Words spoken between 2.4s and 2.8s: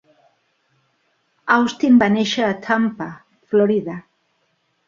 a